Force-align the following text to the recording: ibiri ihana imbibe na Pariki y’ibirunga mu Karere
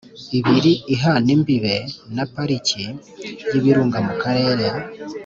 ibiri 0.39 0.73
ihana 0.93 1.29
imbibe 1.35 1.75
na 2.15 2.23
Pariki 2.33 2.83
y’ibirunga 3.51 3.97
mu 4.07 4.13
Karere 4.21 4.67